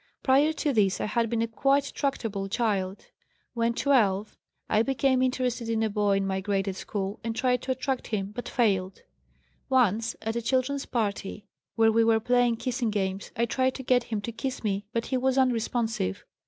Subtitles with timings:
[0.23, 3.05] Prior to this I had been a quite tractable child.
[3.53, 4.35] When 12
[4.67, 8.07] I became interested in a boy in my grade at school, and tried to attract
[8.07, 9.03] him, but failed.
[9.69, 11.45] Once at a children's party
[11.75, 15.05] where we were playing kissing games I tried to get him to kiss me, but
[15.05, 16.25] he was unresponsive.